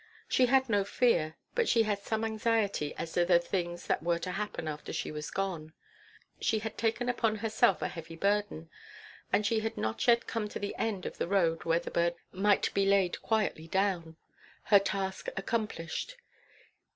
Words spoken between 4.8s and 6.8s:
she was gone. She had